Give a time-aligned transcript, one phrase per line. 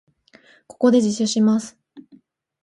[0.65, 1.77] ここで自首します。